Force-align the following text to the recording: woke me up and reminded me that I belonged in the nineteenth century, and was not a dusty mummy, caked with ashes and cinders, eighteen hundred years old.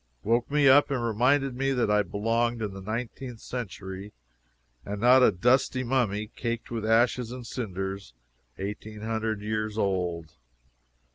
woke 0.23 0.49
me 0.49 0.67
up 0.67 0.89
and 0.89 1.05
reminded 1.05 1.55
me 1.55 1.71
that 1.73 1.91
I 1.91 2.01
belonged 2.01 2.63
in 2.63 2.73
the 2.73 2.81
nineteenth 2.81 3.39
century, 3.39 4.13
and 4.83 4.93
was 4.99 5.01
not 5.01 5.21
a 5.21 5.31
dusty 5.31 5.83
mummy, 5.83 6.31
caked 6.35 6.71
with 6.71 6.83
ashes 6.83 7.31
and 7.31 7.45
cinders, 7.45 8.15
eighteen 8.57 9.01
hundred 9.01 9.41
years 9.41 9.77
old. 9.77 10.33